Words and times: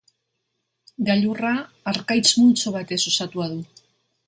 Gailurra 1.09 1.51
harkaitz 1.91 2.25
multzo 2.41 2.75
batez 2.79 3.01
osatua 3.13 3.49
du. 3.55 3.63